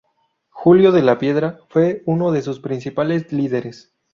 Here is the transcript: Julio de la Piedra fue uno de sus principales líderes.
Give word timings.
Julio 0.49 0.91
de 0.91 1.03
la 1.03 1.19
Piedra 1.19 1.59
fue 1.69 2.01
uno 2.07 2.31
de 2.31 2.41
sus 2.41 2.59
principales 2.59 3.31
líderes. 3.31 3.93